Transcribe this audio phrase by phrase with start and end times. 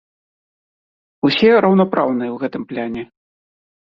[1.27, 3.03] Усе раўнапраўныя ў гэтым плане.